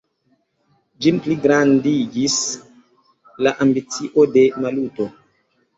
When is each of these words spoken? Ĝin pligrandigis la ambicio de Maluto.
Ĝin 1.05 1.19
pligrandigis 1.25 2.39
la 3.47 3.55
ambicio 3.69 4.31
de 4.37 4.49
Maluto. 4.65 5.13